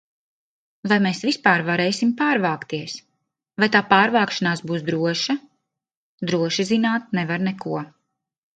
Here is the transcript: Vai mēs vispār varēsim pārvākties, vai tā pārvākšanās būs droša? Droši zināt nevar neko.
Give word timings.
Vai 0.91 0.95
mēs 1.07 1.19
vispār 1.27 1.63
varēsim 1.67 2.13
pārvākties, 2.21 2.95
vai 3.65 3.69
tā 3.77 3.83
pārvākšanās 3.93 4.65
būs 4.73 4.89
droša? 4.89 5.39
Droši 6.33 6.69
zināt 6.75 7.17
nevar 7.21 7.49
neko. 7.51 7.87